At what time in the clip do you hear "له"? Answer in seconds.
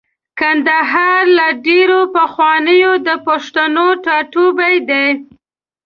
1.37-1.47